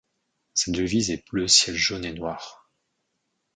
Sa 0.55 0.71
devise 0.71 1.11
est 1.11 1.27
bleu 1.29 1.47
ciel 1.47 1.75
jaune 1.75 2.05
et 2.05 2.13
noir. 2.13 2.71